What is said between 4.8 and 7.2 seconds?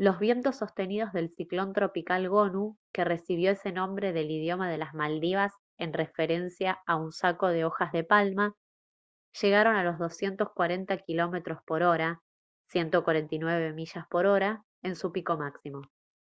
maldivas en referencia a un